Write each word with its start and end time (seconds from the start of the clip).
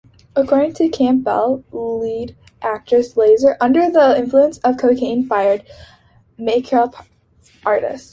According 0.35 0.73
to 0.77 0.89
Campbell, 0.89 1.63
lead 1.71 2.35
actress 2.63 3.15
Lasser-under 3.15 3.91
the 3.91 4.17
influence 4.17 4.57
of 4.63 4.75
cocaine-fired 4.79 5.61
her 5.61 5.73
make-up 6.43 7.05
artist. 7.63 8.09